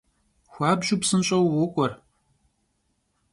Xuabju 0.53 0.95
psınş'eu 1.01 1.41
vok'uer. 1.53 1.91